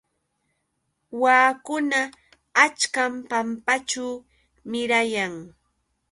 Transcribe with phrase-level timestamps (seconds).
[1.21, 1.99] Waakuna
[2.63, 4.05] achkam pampaćhu
[4.69, 5.33] mirayan.